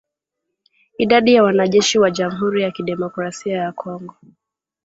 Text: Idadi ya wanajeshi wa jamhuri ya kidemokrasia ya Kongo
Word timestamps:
Idadi 0.97 1.33
ya 1.33 1.43
wanajeshi 1.43 1.99
wa 1.99 2.11
jamhuri 2.11 2.61
ya 2.61 2.71
kidemokrasia 2.71 3.57
ya 3.57 3.71
Kongo 3.71 4.15